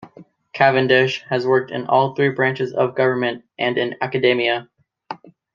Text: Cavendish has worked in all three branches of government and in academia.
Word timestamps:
Cavendish 0.53 1.21
has 1.29 1.45
worked 1.45 1.69
in 1.69 1.85
all 1.85 2.15
three 2.15 2.29
branches 2.29 2.73
of 2.73 2.95
government 2.95 3.43
and 3.59 3.77
in 3.77 3.97
academia. 4.01 4.67